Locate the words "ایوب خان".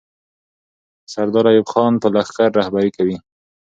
1.51-1.93